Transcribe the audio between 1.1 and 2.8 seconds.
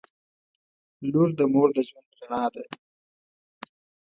•لور د مور د ژوند رڼا ده.